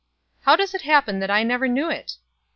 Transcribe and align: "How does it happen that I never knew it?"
"How 0.45 0.55
does 0.55 0.73
it 0.73 0.81
happen 0.81 1.19
that 1.19 1.29
I 1.29 1.43
never 1.43 1.67
knew 1.67 1.91
it?" 1.91 2.15